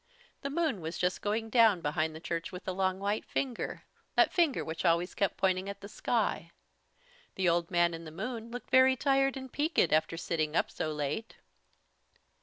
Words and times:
The 0.41 0.49
moon 0.49 0.81
was 0.81 0.97
just 0.97 1.21
going 1.21 1.51
down 1.51 1.79
behind 1.81 2.15
the 2.15 2.19
Church 2.19 2.51
with 2.51 2.63
the 2.63 2.73
Long 2.73 2.97
White 2.99 3.23
Finger, 3.23 3.83
that 4.15 4.33
finger 4.33 4.65
which 4.65 4.83
always 4.83 5.13
kept 5.13 5.37
pointing 5.37 5.69
at 5.69 5.81
the 5.81 5.87
sky. 5.87 6.49
The 7.35 7.47
Old 7.47 7.69
Man 7.69 7.93
in 7.93 8.03
the 8.03 8.09
Moon 8.25 8.49
looked 8.49 8.71
very 8.71 8.95
tired 8.95 9.37
and 9.37 9.53
peaked 9.53 9.93
after 9.93 10.17
sitting 10.17 10.55
up 10.55 10.71
so 10.71 10.91
late. 10.91 11.35